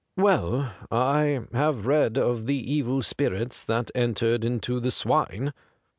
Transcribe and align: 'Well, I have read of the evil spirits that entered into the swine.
'Well, 0.17 0.73
I 0.89 1.41
have 1.53 1.85
read 1.85 2.17
of 2.17 2.47
the 2.47 2.55
evil 2.57 3.03
spirits 3.03 3.63
that 3.65 3.91
entered 3.93 4.43
into 4.43 4.79
the 4.79 4.89
swine. 4.89 5.53